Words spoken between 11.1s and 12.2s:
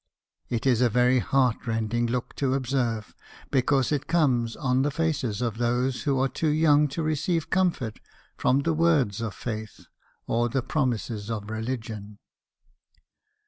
of religion.